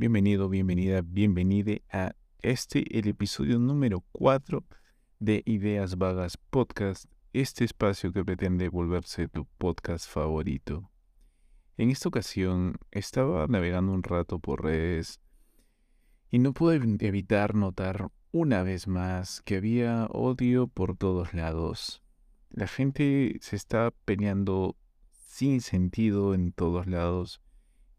bienvenido, 0.00 0.48
bienvenida, 0.48 1.02
bienvenide 1.04 1.82
a 1.92 2.14
este, 2.40 2.98
el 2.98 3.06
episodio 3.06 3.58
número 3.58 4.02
4 4.12 4.64
de 5.18 5.42
Ideas 5.44 5.98
Vagas 5.98 6.38
Podcast, 6.38 7.04
este 7.34 7.66
espacio 7.66 8.10
que 8.10 8.24
pretende 8.24 8.70
volverse 8.70 9.28
tu 9.28 9.44
podcast 9.58 10.08
favorito. 10.08 10.90
En 11.76 11.90
esta 11.90 12.08
ocasión 12.08 12.78
estaba 12.90 13.46
navegando 13.46 13.92
un 13.92 14.02
rato 14.02 14.38
por 14.38 14.64
redes 14.64 15.20
y 16.30 16.38
no 16.38 16.54
pude 16.54 16.80
evitar 17.00 17.54
notar 17.54 18.10
una 18.32 18.62
vez 18.62 18.88
más 18.88 19.42
que 19.42 19.56
había 19.56 20.06
odio 20.06 20.66
por 20.66 20.96
todos 20.96 21.34
lados. 21.34 22.02
La 22.48 22.68
gente 22.68 23.36
se 23.42 23.54
está 23.54 23.90
peleando 24.06 24.78
sin 25.12 25.60
sentido 25.60 26.32
en 26.32 26.52
todos 26.52 26.86
lados 26.86 27.42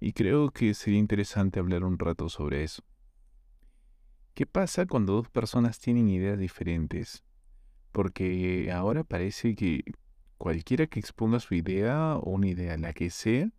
y 0.02 0.14
creo 0.14 0.50
que 0.50 0.74
sería 0.74 1.00
interesante 1.00 1.60
hablar 1.60 1.84
un 1.84 2.00
rato 2.00 2.28
sobre 2.28 2.64
eso. 2.64 2.84
¿Qué 4.34 4.48
pasa 4.48 4.88
cuando 4.88 5.14
dos 5.14 5.30
personas 5.30 5.80
tienen 5.80 6.10
ideas 6.10 6.40
diferentes? 6.40 7.24
Porque 7.92 8.72
ahora 8.74 9.04
parece 9.04 9.56
que 9.56 9.84
cualquiera 10.40 10.88
que 10.88 11.00
exponga 11.00 11.40
su 11.40 11.54
idea 11.54 12.18
o 12.18 12.32
una 12.32 12.48
idea, 12.48 12.76
la 12.78 12.94
que 12.94 13.12
sea, 13.12 13.52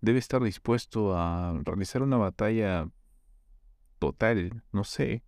debe 0.00 0.18
estar 0.20 0.42
dispuesto 0.42 1.18
a 1.18 1.60
realizar 1.64 2.02
una 2.02 2.16
batalla 2.16 2.88
total, 3.98 4.62
no 4.72 4.84
sé. 4.84 5.22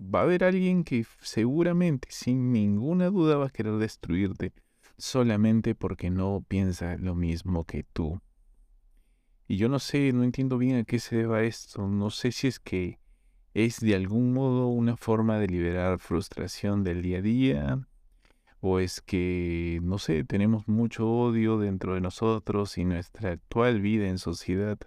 Va 0.00 0.20
a 0.20 0.22
haber 0.22 0.44
alguien 0.44 0.84
que 0.84 1.04
seguramente, 1.20 2.08
sin 2.12 2.52
ninguna 2.52 3.10
duda, 3.10 3.38
va 3.38 3.46
a 3.46 3.50
querer 3.50 3.74
destruirte 3.78 4.52
solamente 4.98 5.74
porque 5.74 6.10
no 6.10 6.44
piensa 6.46 6.96
lo 6.96 7.16
mismo 7.16 7.64
que 7.64 7.82
tú. 7.82 8.20
Y 9.46 9.56
yo 9.56 9.68
no 9.68 9.78
sé, 9.78 10.12
no 10.12 10.24
entiendo 10.24 10.58
bien 10.58 10.76
a 10.76 10.84
qué 10.84 10.98
se 10.98 11.16
deba 11.16 11.42
esto. 11.42 11.86
No 11.86 12.10
sé 12.10 12.32
si 12.32 12.48
es 12.48 12.58
que 12.58 12.98
es 13.52 13.80
de 13.80 13.94
algún 13.94 14.32
modo 14.32 14.68
una 14.68 14.96
forma 14.96 15.38
de 15.38 15.48
liberar 15.48 15.98
frustración 15.98 16.82
del 16.82 17.02
día 17.02 17.18
a 17.18 17.22
día. 17.22 17.88
O 18.60 18.78
es 18.78 19.02
que, 19.02 19.80
no 19.82 19.98
sé, 19.98 20.24
tenemos 20.24 20.66
mucho 20.68 21.08
odio 21.10 21.58
dentro 21.58 21.94
de 21.94 22.00
nosotros 22.00 22.78
y 22.78 22.84
nuestra 22.86 23.32
actual 23.32 23.80
vida 23.80 24.08
en 24.08 24.18
sociedad 24.18 24.78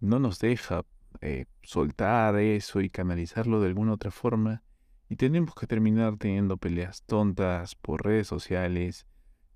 no 0.00 0.20
nos 0.20 0.38
deja 0.38 0.84
eh, 1.20 1.46
soltar 1.62 2.36
eso 2.36 2.80
y 2.80 2.90
canalizarlo 2.90 3.60
de 3.60 3.66
alguna 3.66 3.94
otra 3.94 4.12
forma. 4.12 4.62
Y 5.08 5.16
tenemos 5.16 5.54
que 5.54 5.66
terminar 5.66 6.16
teniendo 6.18 6.56
peleas 6.56 7.02
tontas 7.02 7.74
por 7.74 8.04
redes 8.04 8.28
sociales, 8.28 9.06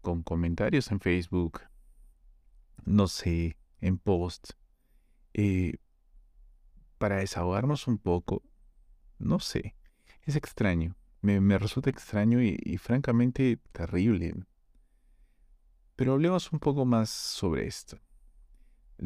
con 0.01 0.23
comentarios 0.23 0.91
en 0.91 0.99
Facebook, 0.99 1.61
no 2.85 3.07
sé, 3.07 3.57
en 3.83 3.99
post, 3.99 4.53
eh, 5.35 5.75
para 6.97 7.17
desahogarnos 7.17 7.87
un 7.89 7.99
poco, 7.99 8.43
no 9.19 9.41
sé, 9.41 9.75
es 10.23 10.37
extraño, 10.37 10.97
me, 11.21 11.59
resulta 11.59 11.91
extraño 11.91 12.41
y, 12.43 12.59
y, 12.63 12.79
francamente 12.79 13.59
terrible. 13.73 14.35
Pero 15.97 16.15
hablemos 16.15 16.53
un 16.53 16.59
poco 16.59 16.85
más 16.85 17.11
sobre 17.11 17.67
esto. 17.67 17.99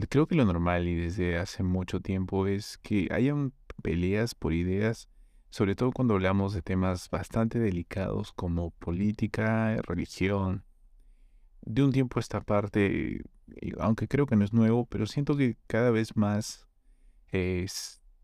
Creo 0.08 0.26
que 0.26 0.34
lo 0.34 0.44
normal 0.44 0.88
y 0.88 0.94
desde 0.94 1.38
hace 1.38 1.62
mucho 1.62 2.00
tiempo 2.00 2.46
es 2.46 2.78
que 2.78 3.08
hayan 3.10 3.52
peleas 3.82 4.34
por 4.34 4.52
ideas, 4.52 5.08
sobre 5.50 5.74
todo 5.74 5.90
cuando 5.92 6.14
hablamos 6.14 6.52
de 6.52 6.62
temas 6.62 7.08
bastante 7.08 7.58
delicados 7.58 8.32
como 8.32 8.72
política, 8.72 9.76
religión. 9.82 10.64
De 11.62 11.82
un 11.82 11.92
tiempo 11.92 12.18
a 12.18 12.20
esta 12.20 12.40
parte 12.40 13.22
aunque 13.78 14.08
creo 14.08 14.26
que 14.26 14.36
no 14.36 14.44
es 14.44 14.52
nuevo, 14.52 14.86
pero 14.86 15.06
siento 15.06 15.36
que 15.36 15.56
cada 15.66 15.90
vez 15.90 16.16
más 16.16 16.66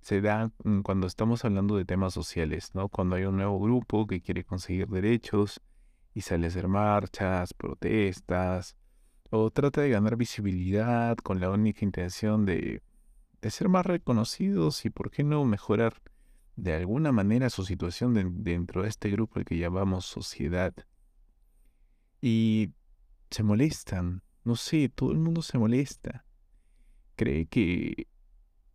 se 0.03 0.21
da 0.21 0.51
mm, 0.65 0.81
cuando 0.81 1.07
estamos 1.07 1.45
hablando 1.45 1.77
de 1.77 1.85
temas 1.85 2.15
sociales, 2.15 2.75
¿no? 2.75 2.89
Cuando 2.89 3.17
hay 3.17 3.25
un 3.25 3.37
nuevo 3.37 3.59
grupo 3.61 4.07
que 4.07 4.21
quiere 4.21 4.45
conseguir 4.45 4.89
derechos 4.89 5.61
y 6.15 6.23
sale 6.23 6.47
a 6.47 6.49
hacer 6.49 6.69
marchas, 6.69 7.55
protestas, 7.55 8.77
o 9.31 9.51
trata 9.51 9.81
de 9.81 9.91
ganar 9.91 10.17
visibilidad 10.17 11.17
con 11.17 11.41
la 11.41 11.51
única 11.51 11.85
intención 11.85 12.45
de, 12.45 12.83
de 13.41 13.51
ser 13.51 13.69
más 13.69 13.87
reconocidos 13.87 14.85
y, 14.85 14.91
¿por 14.91 15.11
qué 15.11 15.25
no, 15.25 15.45
mejorar 15.45 15.95
de 16.57 16.75
alguna 16.75 17.13
manera 17.13 17.49
su 17.49 17.65
situación 17.65 18.43
dentro 18.45 18.83
de 18.83 18.89
este 18.89 19.11
grupo 19.11 19.41
que 19.45 19.57
llamamos 19.57 20.05
sociedad? 20.05 20.75
Y 22.21 22.73
se 23.31 23.43
molestan, 23.43 24.23
no 24.45 24.57
sé, 24.57 24.89
todo 24.89 25.13
el 25.13 25.19
mundo 25.19 25.43
se 25.43 25.59
molesta. 25.59 26.25
Cree 27.17 27.47
que, 27.47 28.09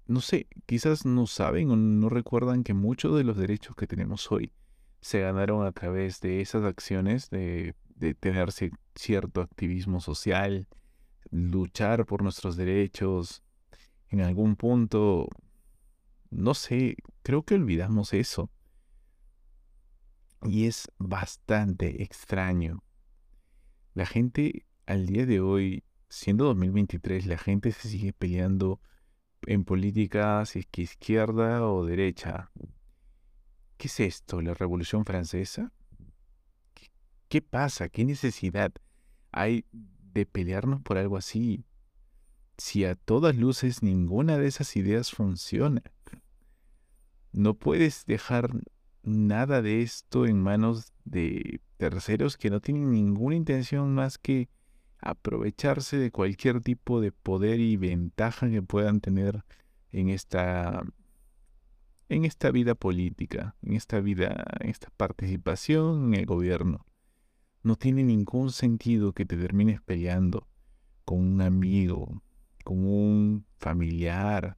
no 0.06 0.22
sé, 0.22 0.48
quizás 0.66 1.06
no 1.06 1.28
saben 1.28 1.72
o 1.72 1.76
no 1.76 2.10
recuerdan 2.10 2.64
que 2.64 2.74
muchos 2.74 3.16
de 3.18 3.24
los 3.24 3.38
derechos 3.38 3.76
que 3.76 3.88
tenemos 3.88 4.32
hoy 4.32 4.54
se 5.02 5.22
ganaron 5.22 5.66
a 5.66 5.72
través 5.72 6.22
de 6.22 6.42
esas 6.42 6.64
acciones 6.64 7.30
de, 7.30 7.76
de 7.96 8.14
tener 8.14 8.50
cierto 8.96 9.42
activismo 9.42 10.00
social, 10.02 10.68
luchar 11.30 12.06
por 12.06 12.24
nuestros 12.24 12.56
derechos. 12.56 13.44
En 14.10 14.22
algún 14.22 14.56
punto, 14.56 15.28
no 16.30 16.54
sé, 16.54 16.96
creo 17.24 17.44
que 17.44 17.56
olvidamos 17.56 18.14
eso. 18.14 18.50
Y 20.44 20.68
es 20.68 20.90
bastante 20.98 22.04
extraño. 22.04 22.84
La 23.94 24.06
gente 24.06 24.66
al 24.88 25.06
día 25.06 25.26
de 25.26 25.42
hoy, 25.42 25.84
siendo 26.10 26.46
2023, 26.46 27.28
la 27.28 27.38
gente 27.38 27.72
se 27.74 27.90
sigue 27.90 28.14
peleando 28.14 28.80
en 29.46 29.66
política, 29.66 30.44
izquierda 30.76 31.68
o 31.68 31.86
derecha. 31.86 32.52
¿Qué 33.76 33.88
es 33.88 34.00
esto? 34.00 34.42
¿La 34.42 34.54
Revolución 34.54 35.06
Francesa? 35.06 35.74
¿Qué 37.28 37.42
pasa? 37.42 37.90
¿Qué 37.90 38.06
necesidad 38.06 38.72
hay 39.32 39.66
de 39.72 40.26
pelearnos 40.26 40.82
por 40.82 40.98
algo 40.98 41.18
así? 41.18 41.66
Si 42.58 42.86
a 42.86 42.96
todas 42.96 43.36
luces 43.36 43.84
ninguna 43.84 44.38
de 44.38 44.48
esas 44.48 44.76
ideas 44.78 45.12
funciona. 45.12 45.84
No 47.34 47.56
puedes 47.56 48.06
dejar 48.06 48.50
nada 49.04 49.62
de 49.62 49.82
esto 49.82 50.26
en 50.26 50.42
manos 50.42 50.94
de 51.04 51.60
terceros 51.76 52.38
que 52.38 52.50
no 52.50 52.62
tienen 52.62 52.90
ninguna 52.90 53.36
intención 53.36 53.94
más 53.94 54.18
que 54.18 54.50
aprovecharse 55.00 55.98
de 55.98 56.12
cualquier 56.12 56.62
tipo 56.62 57.02
de 57.02 57.12
poder 57.12 57.60
y 57.60 57.78
ventaja 57.78 58.50
que 58.50 58.62
puedan 58.62 59.00
tener 59.00 59.44
en 59.92 60.10
esta 60.10 60.84
en 62.10 62.24
esta 62.24 62.52
vida 62.52 62.74
política, 62.74 63.56
en 63.62 63.74
esta 63.74 64.00
vida, 64.00 64.46
en 64.62 64.70
esta 64.70 64.90
participación 64.96 66.14
en 66.14 66.22
el 66.22 66.26
gobierno. 66.26 66.86
No 67.64 67.76
tiene 67.76 68.04
ningún 68.04 68.52
sentido 68.52 69.12
que 69.12 69.26
te 69.26 69.36
termines 69.36 69.82
peleando 69.82 70.48
con 71.04 71.20
un 71.20 71.42
amigo, 71.42 72.22
con 72.64 72.86
un 72.86 73.46
familiar, 73.60 74.58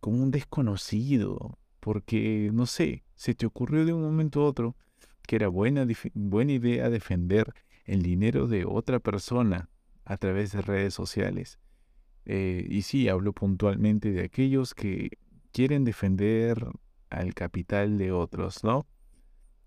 con 0.00 0.20
un 0.20 0.30
desconocido, 0.30 1.58
porque, 1.78 2.50
no 2.52 2.66
sé, 2.66 3.04
se 3.14 3.34
te 3.34 3.46
ocurrió 3.46 3.84
de 3.84 3.92
un 3.92 4.02
momento 4.02 4.42
a 4.42 4.46
otro 4.46 4.76
que 5.26 5.36
era 5.36 5.48
buena, 5.48 5.86
buena 6.14 6.52
idea 6.52 6.90
defender 6.90 7.54
el 7.84 8.02
dinero 8.02 8.46
de 8.46 8.64
otra 8.64 9.00
persona 9.00 9.68
a 10.04 10.16
través 10.16 10.52
de 10.52 10.62
redes 10.62 10.94
sociales. 10.94 11.58
Eh, 12.26 12.66
y 12.68 12.82
sí, 12.82 13.08
hablo 13.08 13.32
puntualmente 13.32 14.12
de 14.12 14.24
aquellos 14.24 14.74
que 14.74 15.18
quieren 15.52 15.84
defender 15.84 16.64
al 17.08 17.34
capital 17.34 17.98
de 17.98 18.12
otros, 18.12 18.62
¿no? 18.62 18.86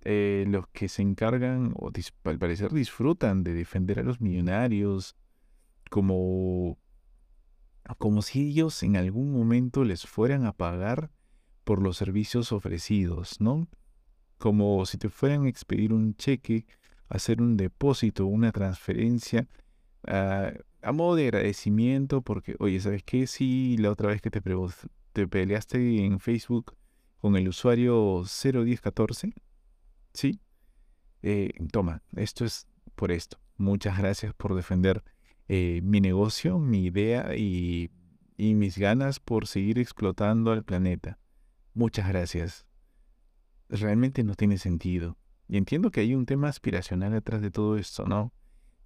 Eh, 0.05 0.45
los 0.47 0.67
que 0.67 0.89
se 0.89 1.01
encargan, 1.01 1.73
o 1.75 1.91
al 2.25 2.39
parecer 2.39 2.71
disfrutan 2.71 3.43
de 3.43 3.53
defender 3.53 3.99
a 3.99 4.03
los 4.03 4.19
millonarios, 4.19 5.15
como, 5.89 6.77
como 7.97 8.21
si 8.21 8.49
ellos 8.49 8.83
en 8.83 8.97
algún 8.97 9.31
momento 9.31 9.83
les 9.83 10.05
fueran 10.05 10.45
a 10.45 10.51
pagar 10.53 11.09
por 11.63 11.81
los 11.81 11.97
servicios 11.97 12.51
ofrecidos, 12.51 13.39
¿no? 13.39 13.67
Como 14.37 14.85
si 14.85 14.97
te 14.97 15.07
fueran 15.09 15.45
a 15.45 15.49
expedir 15.49 15.93
un 15.93 16.15
cheque 16.15 16.65
hacer 17.09 17.41
un 17.41 17.57
depósito, 17.57 18.25
una 18.25 18.51
transferencia 18.51 19.47
ah, 20.07 20.51
a 20.83 20.91
modo 20.91 21.15
de 21.15 21.23
agradecimiento 21.25 22.21
porque, 22.21 22.55
oye, 22.59 22.79
¿sabes 22.79 23.03
qué? 23.03 23.25
Sí, 23.25 23.77
la 23.77 23.89
otra 23.91 24.09
vez 24.09 24.21
que 24.21 24.29
te, 24.29 24.41
te 25.13 25.27
peleaste 25.27 26.03
en 26.03 26.19
Facebook 26.19 26.75
con 27.19 27.37
el 27.37 27.47
usuario 27.47 28.23
01014, 28.23 29.33
¿sí? 30.13 30.41
Eh, 31.21 31.53
toma, 31.71 32.01
esto 32.17 32.43
es 32.43 32.67
por 32.95 33.11
esto. 33.11 33.37
Muchas 33.55 33.97
gracias 33.97 34.33
por 34.33 34.55
defender 34.55 35.03
eh, 35.47 35.79
mi 35.83 36.01
negocio, 36.01 36.59
mi 36.59 36.85
idea 36.85 37.35
y, 37.35 37.91
y 38.35 38.55
mis 38.55 38.77
ganas 38.77 39.21
por 39.21 39.47
seguir 39.47 39.79
explotando 39.79 40.51
al 40.51 40.65
planeta. 40.65 41.17
Muchas 41.73 42.09
gracias. 42.09 42.65
Realmente 43.69 44.23
no 44.23 44.35
tiene 44.35 44.57
sentido. 44.57 45.17
Y 45.53 45.57
entiendo 45.57 45.91
que 45.91 45.99
hay 45.99 46.15
un 46.15 46.25
tema 46.25 46.47
aspiracional 46.47 47.11
detrás 47.11 47.39
de 47.39 47.51
todo 47.51 47.77
esto, 47.77 48.07
¿no? 48.07 48.33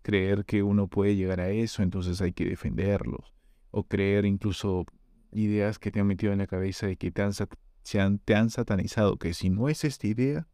Creer 0.02 0.44
que 0.44 0.64
uno 0.64 0.90
puede 0.90 1.16
llegar 1.16 1.40
a 1.40 1.50
eso, 1.50 1.82
entonces 1.82 2.20
hay 2.20 2.34
que 2.34 2.44
defenderlo. 2.44 3.24
O 3.72 3.88
creer 3.88 4.26
incluso 4.26 4.86
ideas 5.32 5.80
que 5.80 5.92
te 5.92 6.02
han 6.02 6.08
metido 6.08 6.34
en 6.34 6.40
la 6.40 6.48
cabeza 6.48 6.90
y 6.92 6.98
que 6.98 7.10
te 7.10 7.22
han, 7.22 8.20
te 8.20 8.36
han 8.36 8.50
satanizado, 8.50 9.16
que 9.16 9.34
si 9.34 9.50
no 9.50 9.70
es 9.70 9.86
esta 9.86 10.08
idea, 10.08 10.50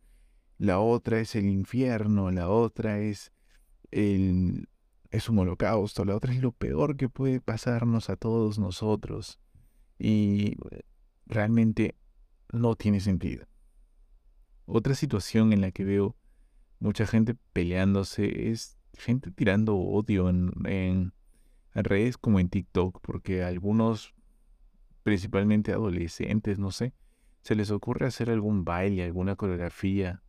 la 0.59 0.79
otra 0.79 1.19
es 1.19 1.33
el 1.33 1.47
infierno, 1.47 2.29
la 2.29 2.47
otra 2.47 2.99
es 2.99 3.31
el, 3.89 4.69
es 5.09 5.29
un 5.29 5.39
holocausto, 5.39 6.05
la 6.05 6.15
otra 6.15 6.31
es 6.31 6.43
lo 6.43 6.51
peor 6.51 6.95
que 6.95 7.09
puede 7.09 7.41
pasarnos 7.41 8.11
a 8.11 8.17
todos 8.17 8.59
nosotros. 8.59 9.39
Y 9.97 10.57
realmente 11.25 11.95
no 12.51 12.75
tiene 12.75 12.99
sentido. 12.99 13.47
Otra 14.65 14.95
situación 14.95 15.53
en 15.53 15.61
la 15.61 15.71
que 15.71 15.83
veo 15.83 16.15
mucha 16.79 17.05
gente 17.05 17.35
peleándose 17.53 18.49
es 18.49 18.77
gente 18.93 19.31
tirando 19.31 19.75
odio 19.75 20.29
en, 20.29 21.13
redes 21.73 22.17
como 22.17 22.39
en 22.39 22.49
TikTok, 22.49 22.99
porque 23.01 23.43
algunos, 23.43 24.13
principalmente 25.03 25.71
adolescentes, 25.71 26.59
no 26.59 26.71
sé, 26.71 26.93
se 27.41 27.55
les 27.55 27.71
ocurre 27.71 28.07
hacer 28.07 28.29
algún 28.29 28.63
baile, 28.63 29.03
alguna 29.03 29.35
coreografía 29.35 30.23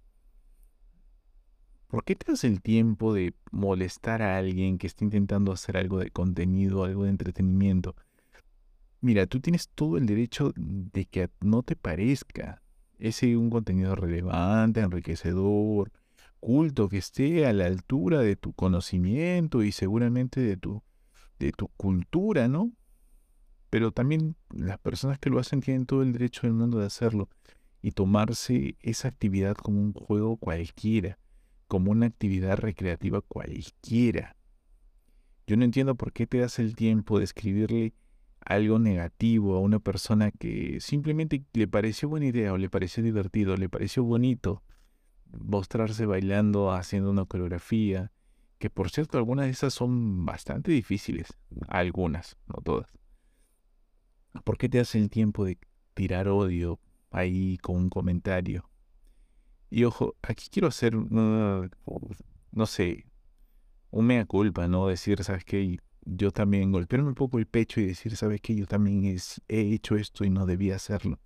¿Por 1.95 2.03
qué 2.03 2.17
te 2.17 2.33
das 2.33 2.43
el 2.43 2.61
tiempo 2.61 3.15
de 3.15 3.35
molestar 3.53 4.21
a 4.21 4.37
alguien 4.37 4.79
que 4.79 4.89
está 4.89 5.05
intentando 5.05 5.53
hacer 5.53 5.77
algo 5.77 6.01
de 6.01 6.11
contenido, 6.11 6.83
algo 6.83 7.05
de 7.05 7.11
entretenimiento? 7.11 7.95
Mira, 9.01 9.27
tú 9.29 9.39
tienes 9.39 9.69
todo 9.69 9.97
el 9.97 10.05
derecho 10.07 10.53
de 10.57 11.05
que 11.05 11.31
no 11.41 11.63
te 11.63 11.77
parezca 11.77 12.64
ese 12.99 13.37
un 13.37 13.51
contenido 13.51 13.95
relevante, 13.95 14.81
enriquecedor, 14.81 15.93
culto, 16.41 16.89
que 16.89 16.99
esté 16.99 17.47
a 17.47 17.53
la 17.53 17.67
altura 17.67 18.21
de 18.21 18.37
tu 18.37 18.53
conocimiento 18.53 19.63
y 19.63 19.73
seguramente 19.73 20.41
de 20.41 20.57
tu, 20.57 20.83
de 21.39 21.53
tu 21.53 21.69
cultura, 21.69 22.49
¿no? 22.49 22.73
Pero 23.71 23.93
también 23.93 24.37
las 24.51 24.79
personas 24.79 25.19
que 25.19 25.31
lo 25.31 25.39
hacen 25.39 25.61
tienen 25.61 25.87
todo 25.87 26.03
el 26.03 26.13
derecho 26.13 26.43
del 26.43 26.53
mundo 26.53 26.79
de 26.79 26.87
hacerlo 26.87 27.29
y 27.83 27.93
tomarse 27.93 28.77
esa 28.81 29.09
actividad 29.09 29.57
como 29.57 29.81
un 29.81 29.93
juego 29.93 30.37
cualquiera 30.37 31.19
como 31.67 31.91
una 31.91 32.07
actividad 32.07 32.59
recreativa 32.59 33.21
cualquiera. 33.21 34.37
Yo 35.47 35.57
no 35.57 35.65
entiendo 35.65 35.95
por 35.95 36.13
qué 36.13 36.27
te 36.27 36.39
das 36.39 36.59
el 36.59 36.75
tiempo 36.75 37.19
de 37.19 37.25
escribirle 37.25 37.95
algo 38.45 38.79
negativo 38.79 39.57
a 39.57 39.61
una 39.61 39.79
persona 39.79 40.31
que 40.31 40.79
simplemente 40.81 41.45
le 41.53 41.67
pareció 41.69 42.09
buena 42.09 42.27
idea 42.27 42.53
o 42.53 42.59
le 42.59 42.69
pareció 42.69 43.03
divertido, 43.03 43.57
le 43.57 43.69
pareció 43.69 44.05
bonito 44.05 44.63
mostrarse 45.33 46.07
bailando, 46.07 46.71
haciendo 46.73 47.11
una 47.11 47.25
coreografía, 47.25 48.13
que 48.59 48.71
por 48.71 48.91
cierto 48.91 49.19
algunas 49.19 49.47
de 49.47 49.53
esas 49.53 49.75
son 49.75 50.25
bastante 50.25 50.71
difíciles, 50.73 51.35
algunas, 51.69 52.37
no 52.47 52.63
todas. 52.63 52.91
¿Por 54.45 54.59
qué 54.59 54.69
te 54.69 54.79
das 54.79 54.95
el 54.95 55.11
tiempo 55.11 55.45
de 55.45 55.59
tirar 55.95 56.29
odio 56.29 56.81
ahí 57.11 57.59
con 57.59 57.77
un 57.77 57.89
comentario? 57.89 58.71
Y 59.71 59.85
ojo, 59.85 60.15
aquí 60.23 60.49
quiero 60.51 60.69
hacer, 60.69 60.95
no 60.95 62.67
sé, 62.67 63.07
un 63.91 64.07
mea 64.07 64.25
culpa, 64.25 64.69
¿no? 64.69 64.87
Decir, 64.87 65.23
¿sabes 65.25 65.45
qué? 65.45 65.79
Yo 66.07 66.31
también 66.31 66.73
golpearme 66.73 67.09
un 67.09 67.15
poco 67.15 67.39
el 67.39 67.47
pecho 67.47 67.81
y 67.81 67.87
decir, 67.87 68.17
¿sabes 68.17 68.41
qué? 68.41 68.55
Yo 68.55 68.67
también 68.67 69.05
he 69.49 69.61
hecho 69.61 69.97
esto 69.97 70.25
y 70.25 70.31
no 70.31 70.47
debía 70.47 70.77
hacerlo. 70.77 71.21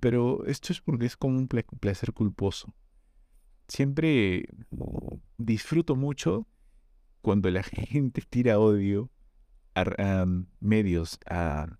Pero 0.00 0.44
esto 0.46 0.72
es 0.72 0.80
porque 0.80 1.06
es 1.06 1.16
como 1.16 1.38
un 1.38 1.48
placer 1.48 2.12
culposo. 2.12 2.74
Siempre 3.68 4.48
disfruto 5.38 5.96
mucho 5.96 6.46
cuando 7.22 7.50
la 7.50 7.62
gente 7.64 8.22
tira 8.28 8.58
odio 8.58 9.10
a, 9.74 10.24
medios, 10.60 11.18
a, 11.26 11.78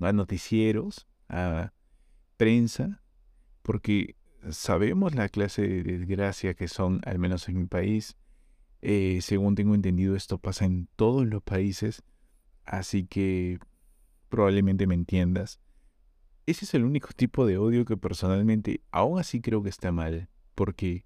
a 0.00 0.12
noticieros, 0.12 1.06
a 1.28 1.72
prensa, 2.36 3.02
porque 3.62 4.16
sabemos 4.50 5.14
la 5.14 5.28
clase 5.28 5.62
de 5.62 5.82
desgracia 5.82 6.54
que 6.54 6.68
son, 6.68 7.00
al 7.04 7.18
menos 7.18 7.48
en 7.48 7.58
mi 7.58 7.66
país. 7.66 8.16
Eh, 8.88 9.18
según 9.20 9.56
tengo 9.56 9.74
entendido, 9.74 10.14
esto 10.14 10.38
pasa 10.38 10.64
en 10.64 10.86
todos 10.94 11.26
los 11.26 11.42
países, 11.42 12.04
así 12.64 13.04
que 13.04 13.58
probablemente 14.28 14.86
me 14.86 14.94
entiendas. 14.94 15.58
Ese 16.46 16.66
es 16.66 16.74
el 16.74 16.84
único 16.84 17.08
tipo 17.16 17.46
de 17.46 17.58
odio 17.58 17.84
que 17.84 17.96
personalmente 17.96 18.82
aún 18.92 19.18
así 19.18 19.40
creo 19.40 19.64
que 19.64 19.70
está 19.70 19.90
mal, 19.90 20.28
porque 20.54 21.04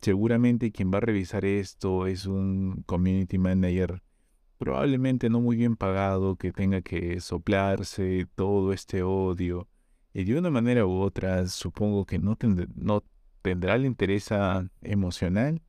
seguramente 0.00 0.72
quien 0.72 0.90
va 0.90 0.98
a 0.98 1.00
revisar 1.02 1.44
esto 1.44 2.06
es 2.06 2.24
un 2.24 2.82
community 2.86 3.36
manager 3.36 4.02
probablemente 4.56 5.28
no 5.28 5.42
muy 5.42 5.56
bien 5.56 5.76
pagado 5.76 6.36
que 6.36 6.50
tenga 6.50 6.80
que 6.80 7.20
soplarse 7.20 8.26
todo 8.34 8.72
este 8.72 9.02
odio 9.02 9.68
y 10.14 10.24
de 10.24 10.38
una 10.38 10.48
manera 10.48 10.86
u 10.86 11.00
otra, 11.00 11.46
supongo 11.46 12.06
que 12.06 12.18
no, 12.18 12.38
no 12.74 13.04
tendrá 13.42 13.74
el 13.74 13.84
interés 13.84 14.30
emocional, 14.80 15.60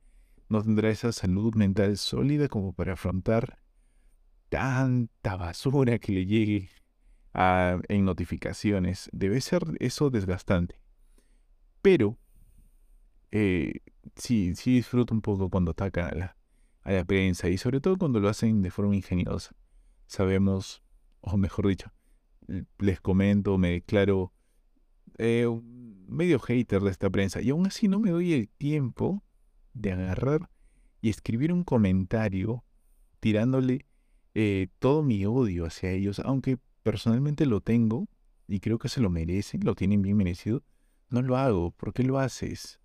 no 0.48 0.62
tendrá 0.62 0.90
esa 0.90 1.12
salud 1.12 1.54
mental 1.54 1.96
sólida 1.96 2.48
como 2.48 2.72
para 2.72 2.94
afrontar 2.94 3.58
tanta 4.48 5.36
basura 5.36 5.98
que 5.98 6.12
le 6.12 6.26
llegue 6.26 6.68
a, 7.32 7.78
en 7.88 8.04
notificaciones. 8.04 9.10
Debe 9.12 9.40
ser 9.40 9.62
eso 9.80 10.10
desgastante. 10.10 10.80
Pero 11.82 12.18
eh, 13.30 13.80
sí, 14.16 14.54
sí 14.54 14.76
disfruto 14.76 15.12
un 15.12 15.20
poco 15.20 15.50
cuando 15.50 15.72
atacan 15.72 16.06
a 16.06 16.14
la, 16.14 16.36
a 16.82 16.92
la 16.92 17.04
prensa 17.04 17.48
y 17.48 17.58
sobre 17.58 17.80
todo 17.80 17.96
cuando 17.96 18.20
lo 18.20 18.28
hacen 18.28 18.62
de 18.62 18.70
forma 18.70 18.94
ingeniosa. 18.94 19.54
Sabemos, 20.06 20.82
o 21.20 21.36
mejor 21.36 21.66
dicho, 21.66 21.92
les 22.78 23.00
comento, 23.00 23.58
me 23.58 23.70
declaro 23.70 24.32
eh, 25.18 25.48
medio 26.06 26.38
hater 26.38 26.82
de 26.82 26.90
esta 26.90 27.10
prensa 27.10 27.40
y 27.40 27.50
aún 27.50 27.66
así 27.66 27.88
no 27.88 27.98
me 27.98 28.10
doy 28.10 28.32
el 28.34 28.48
tiempo 28.48 29.22
de 29.74 29.92
agarrar 29.92 30.50
y 31.00 31.10
escribir 31.10 31.52
un 31.52 31.64
comentario 31.64 32.64
tirándole 33.20 33.86
eh, 34.34 34.68
todo 34.78 35.02
mi 35.02 35.24
odio 35.26 35.66
hacia 35.66 35.90
ellos, 35.90 36.20
aunque 36.20 36.58
personalmente 36.82 37.46
lo 37.46 37.60
tengo 37.60 38.08
y 38.48 38.60
creo 38.60 38.78
que 38.78 38.88
se 38.88 39.00
lo 39.00 39.10
merecen, 39.10 39.64
lo 39.64 39.74
tienen 39.74 40.02
bien 40.02 40.16
merecido, 40.16 40.62
no 41.10 41.22
lo 41.22 41.36
hago. 41.36 41.70
¿Por 41.72 41.92
qué 41.92 42.02
lo 42.02 42.18
haces? 42.18 42.80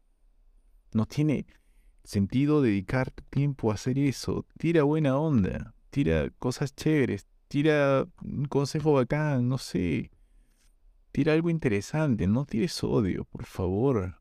No 0.93 1.05
tiene 1.05 1.45
sentido 2.03 2.61
dedicar 2.61 3.11
tiempo 3.29 3.71
a 3.71 3.75
hacer 3.75 3.99
eso. 3.99 4.45
Tira 4.57 4.83
buena 4.83 5.17
onda, 5.17 5.75
tira 5.89 6.29
cosas 6.39 6.75
chéveres, 6.75 7.27
tira 7.47 8.07
un 8.23 8.45
consejo 8.45 8.93
bacán, 8.93 9.47
no 9.49 9.57
sé. 9.57 10.11
Tira 11.11 11.33
algo 11.33 11.49
interesante, 11.49 12.27
no 12.27 12.45
tires 12.45 12.83
odio, 12.83 13.25
por 13.25 13.45
favor. 13.45 14.18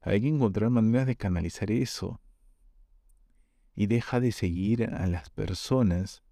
Hay 0.00 0.20
que 0.22 0.28
encontrar 0.28 0.70
maneras 0.70 1.06
de 1.06 1.16
canalizar 1.16 1.70
eso. 1.70 2.20
Y 3.74 3.86
deja 3.86 4.20
de 4.20 4.32
seguir 4.32 4.84
a 4.84 5.06
las 5.06 5.30
personas 5.30 6.22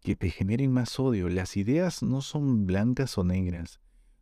que 0.00 0.16
te 0.16 0.30
generen 0.30 0.72
más 0.72 0.98
odio. 0.98 1.28
Las 1.28 1.56
ideas 1.56 2.02
no 2.02 2.20
son 2.20 2.66
blancas 2.66 3.16
o 3.18 3.24
negras. 3.24 3.80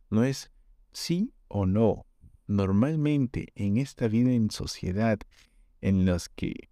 No 0.09 0.23
es 0.23 0.51
sí 0.91 1.33
o 1.47 1.65
no. 1.65 2.05
Normalmente 2.47 3.49
en 3.55 3.77
esta 3.77 4.07
vida 4.07 4.31
en 4.31 4.51
sociedad 4.51 5.19
en 5.81 6.05
las 6.05 6.29
que 6.29 6.69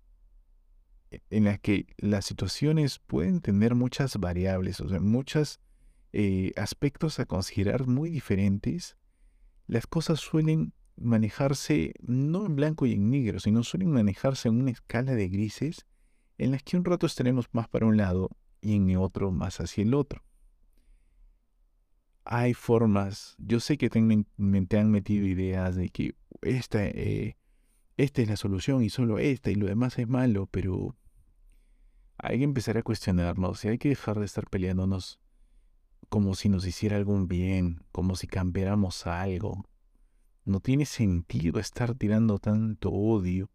en 1.29 1.45
las 1.45 1.59
que 1.59 1.87
las 1.97 2.25
situaciones 2.25 2.99
pueden 2.99 3.39
tener 3.39 3.75
muchas 3.75 4.17
variables, 4.17 4.81
o 4.81 4.89
sea, 4.89 4.99
muchas 4.99 5.61
eh, 6.11 6.51
aspectos 6.57 7.19
a 7.19 7.25
considerar 7.25 7.87
muy 7.87 8.09
diferentes, 8.09 8.97
las 9.67 9.87
cosas 9.87 10.19
suelen 10.19 10.73
manejarse 10.97 11.93
no 12.01 12.45
en 12.45 12.55
blanco 12.55 12.85
y 12.85 12.93
en 12.93 13.09
negro, 13.09 13.39
sino 13.39 13.63
suelen 13.63 13.91
manejarse 13.91 14.49
en 14.49 14.59
una 14.59 14.71
escala 14.71 15.13
de 15.13 15.29
grises 15.29 15.85
en 16.37 16.51
las 16.51 16.63
que 16.63 16.77
un 16.77 16.85
rato 16.85 17.05
estaremos 17.05 17.47
más 17.51 17.67
para 17.67 17.85
un 17.85 17.97
lado 17.97 18.29
y 18.61 18.75
en 18.75 18.95
otro 18.97 19.31
más 19.31 19.59
hacia 19.59 19.83
el 19.83 19.93
otro. 19.93 20.23
Hay 22.25 22.53
formas, 22.53 23.35
yo 23.37 23.59
sé 23.59 23.77
que 23.77 23.89
te, 23.89 23.99
han 23.99 24.91
metido 24.91 25.25
ideas 25.25 25.75
de 25.75 25.89
que 25.89 26.15
esta, 26.41 26.85
eh, 26.85 27.37
esta 27.95 28.21
es 28.21 28.27
la 28.27 28.35
solución 28.35 28.83
y 28.83 28.89
solo 28.89 29.17
esta 29.17 29.49
y 29.49 29.55
lo 29.55 29.67
demás 29.67 29.97
es 29.97 30.07
malo, 30.07 30.47
pero 30.51 30.95
hay 32.17 32.39
que 32.39 32.43
empezar 32.43 32.77
a 32.77 32.83
cuestionarnos 32.83 33.63
y 33.63 33.69
hay 33.69 33.77
que 33.77 33.89
dejar 33.89 34.19
de 34.19 34.25
estar 34.25 34.49
peleándonos 34.49 35.19
como 36.09 36.35
si 36.35 36.49
nos 36.49 36.65
hiciera 36.65 36.97
algún 36.97 37.27
bien, 37.27 37.83
como 37.91 38.15
si 38.15 38.27
cambiáramos 38.27 39.07
algo. 39.07 39.65
No 40.47 40.61
tiene 40.61 40.85
sentido 40.85 41.59
estar 41.59 41.93
tirando 41.93 42.39
tanto 42.39 42.89
odio 42.89 43.49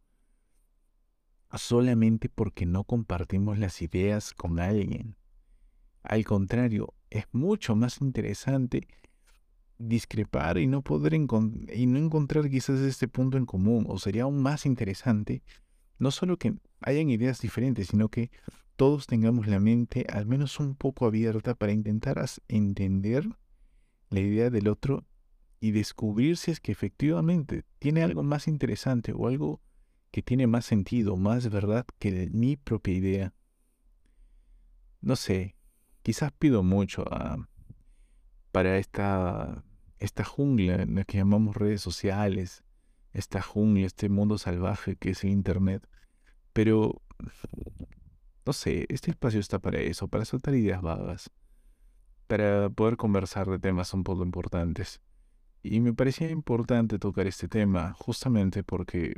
solamente 1.54 2.28
porque 2.28 2.66
no 2.66 2.84
compartimos 2.84 3.58
las 3.58 3.80
ideas 3.80 4.34
con 4.34 4.60
alguien. 4.60 5.16
Al 6.02 6.26
contrario, 6.26 6.92
es 7.08 7.24
mucho 7.32 7.74
más 7.76 8.02
interesante 8.02 8.88
discrepar 9.78 10.58
y 10.58 10.66
no 10.66 10.82
poder 10.82 11.14
y 11.14 11.86
no 11.86 11.98
encontrar 11.98 12.50
quizás 12.50 12.80
este 12.80 13.08
punto 13.08 13.38
en 13.38 13.46
común, 13.46 13.86
o 13.88 13.98
sería 13.98 14.24
aún 14.24 14.42
más 14.42 14.66
interesante 14.66 15.42
no 15.98 16.10
solo 16.10 16.36
que 16.36 16.56
hayan 16.82 17.08
ideas 17.08 17.40
diferentes, 17.40 17.86
sino 17.88 18.10
que 18.10 18.30
todos 18.76 19.06
tengamos 19.06 19.46
la 19.46 19.60
mente 19.60 20.04
al 20.12 20.26
menos 20.26 20.60
un 20.60 20.74
poco 20.74 21.06
abierta 21.06 21.54
para 21.54 21.72
intentar 21.72 22.22
entender 22.48 23.26
la 24.10 24.20
idea 24.20 24.50
del 24.50 24.68
otro 24.68 25.06
y 25.62 25.70
descubrir 25.70 26.36
si 26.38 26.50
es 26.50 26.58
que 26.58 26.72
efectivamente 26.72 27.64
tiene 27.78 28.02
algo 28.02 28.24
más 28.24 28.48
interesante 28.48 29.12
o 29.14 29.28
algo 29.28 29.60
que 30.10 30.20
tiene 30.20 30.48
más 30.48 30.64
sentido, 30.64 31.16
más 31.16 31.48
verdad 31.50 31.86
que 32.00 32.28
mi 32.32 32.56
propia 32.56 32.94
idea. 32.94 33.34
No 35.00 35.14
sé, 35.14 35.54
quizás 36.02 36.32
pido 36.32 36.64
mucho 36.64 37.04
ah, 37.12 37.48
para 38.50 38.76
esta, 38.76 39.62
esta 40.00 40.24
jungla 40.24 40.82
en 40.82 40.96
la 40.96 41.04
que 41.04 41.18
llamamos 41.18 41.56
redes 41.56 41.80
sociales, 41.80 42.64
esta 43.12 43.40
jungla, 43.40 43.86
este 43.86 44.08
mundo 44.08 44.38
salvaje 44.38 44.96
que 44.96 45.10
es 45.10 45.22
el 45.22 45.30
Internet. 45.30 45.88
Pero, 46.52 47.02
no 48.44 48.52
sé, 48.52 48.86
este 48.88 49.12
espacio 49.12 49.38
está 49.38 49.60
para 49.60 49.78
eso, 49.78 50.08
para 50.08 50.24
soltar 50.24 50.56
ideas 50.56 50.82
vagas, 50.82 51.30
para 52.26 52.68
poder 52.68 52.96
conversar 52.96 53.48
de 53.48 53.60
temas 53.60 53.94
un 53.94 54.02
poco 54.02 54.24
importantes. 54.24 55.00
Y 55.62 55.80
me 55.80 55.94
parecía 55.94 56.30
importante 56.30 56.98
tocar 56.98 57.26
este 57.26 57.46
tema 57.48 57.92
justamente 57.92 58.64
porque 58.64 59.14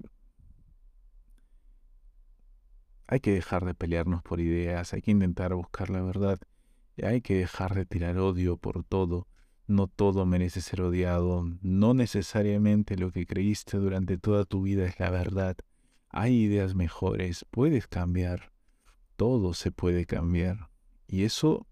hay 3.06 3.20
que 3.20 3.32
dejar 3.32 3.64
de 3.64 3.74
pelearnos 3.74 4.22
por 4.22 4.40
ideas, 4.40 4.92
hay 4.92 5.02
que 5.02 5.10
intentar 5.10 5.54
buscar 5.54 5.88
la 5.90 6.02
verdad, 6.02 6.38
hay 7.02 7.20
que 7.22 7.36
dejar 7.36 7.74
de 7.74 7.86
tirar 7.86 8.18
odio 8.18 8.56
por 8.56 8.84
todo. 8.84 9.26
No 9.66 9.86
todo 9.86 10.26
merece 10.26 10.60
ser 10.60 10.82
odiado, 10.82 11.46
no 11.62 11.94
necesariamente 11.94 12.96
lo 12.96 13.10
que 13.10 13.26
creíste 13.26 13.78
durante 13.78 14.18
toda 14.18 14.44
tu 14.44 14.62
vida 14.62 14.84
es 14.84 15.00
la 15.00 15.08
verdad. 15.08 15.56
Hay 16.10 16.42
ideas 16.42 16.74
mejores, 16.74 17.46
puedes 17.50 17.86
cambiar, 17.86 18.52
todo 19.16 19.54
se 19.54 19.72
puede 19.72 20.04
cambiar. 20.04 20.68
Y 21.06 21.24
eso 21.24 21.66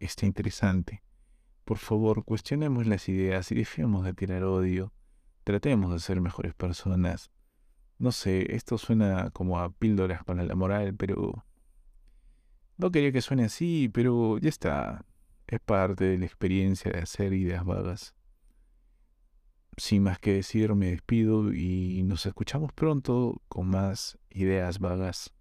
está 0.00 0.26
interesante. 0.26 1.02
Por 1.68 1.76
favor, 1.76 2.24
cuestionemos 2.24 2.86
las 2.86 3.10
ideas 3.10 3.52
y 3.52 3.54
dejemos 3.54 4.02
de 4.02 4.14
tirar 4.14 4.42
odio. 4.42 4.90
Tratemos 5.44 5.92
de 5.92 5.98
ser 5.98 6.18
mejores 6.22 6.54
personas. 6.54 7.30
No 7.98 8.10
sé, 8.10 8.54
esto 8.54 8.78
suena 8.78 9.28
como 9.32 9.60
a 9.60 9.70
píldoras 9.70 10.24
para 10.24 10.44
la 10.44 10.54
moral, 10.54 10.94
pero... 10.94 11.44
No 12.78 12.90
quería 12.90 13.12
que 13.12 13.20
suene 13.20 13.44
así, 13.44 13.90
pero 13.92 14.38
ya 14.38 14.48
está. 14.48 15.04
Es 15.46 15.60
parte 15.60 16.04
de 16.06 16.16
la 16.16 16.24
experiencia 16.24 16.90
de 16.90 17.00
hacer 17.00 17.34
ideas 17.34 17.66
vagas. 17.66 18.14
Sin 19.76 20.04
más 20.04 20.18
que 20.18 20.32
decir, 20.32 20.74
me 20.74 20.92
despido 20.92 21.52
y 21.52 22.02
nos 22.02 22.24
escuchamos 22.24 22.72
pronto 22.72 23.42
con 23.50 23.66
más 23.66 24.18
ideas 24.30 24.78
vagas. 24.78 25.34